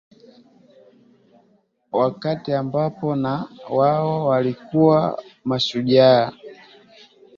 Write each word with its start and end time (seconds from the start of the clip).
Wakati 1.91 2.53
ambao 2.53 3.15
na 3.15 3.47
wao 3.69 4.25
walikuwa 4.27 5.23
mashujaa 5.43 6.31